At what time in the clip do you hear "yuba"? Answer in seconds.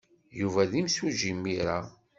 0.39-0.61